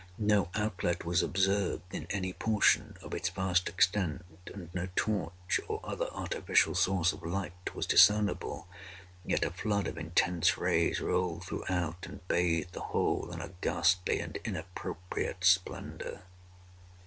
No 0.17 0.49
outlet 0.55 1.05
was 1.05 1.21
observed 1.21 1.93
in 1.93 2.07
any 2.09 2.33
portion 2.33 2.97
of 3.03 3.13
its 3.13 3.29
vast 3.29 3.69
extent, 3.69 4.23
and 4.51 4.73
no 4.73 4.87
torch, 4.95 5.59
or 5.67 5.79
other 5.83 6.07
artificial 6.11 6.73
source 6.73 7.13
of 7.13 7.21
light 7.23 7.75
was 7.75 7.85
discernible; 7.85 8.65
yet 9.23 9.45
a 9.45 9.51
flood 9.51 9.85
of 9.85 9.99
intense 9.99 10.57
rays 10.57 10.99
rolled 11.01 11.43
throughout, 11.45 12.07
and 12.07 12.27
bathed 12.27 12.73
the 12.73 12.81
whole 12.81 13.31
in 13.31 13.41
a 13.41 13.51
ghastly 13.61 14.19
and 14.19 14.37
inappropriate 14.43 15.43
splendor. 15.43 16.23